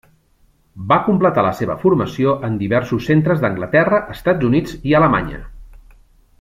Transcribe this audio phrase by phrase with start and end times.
[0.91, 5.43] Va completar la seva formació en diversos centres d'Anglaterra, Estats Units i Alemanya.